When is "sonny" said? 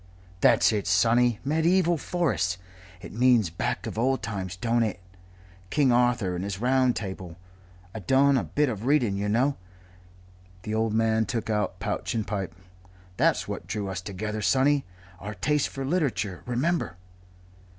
0.87-1.37, 14.41-14.85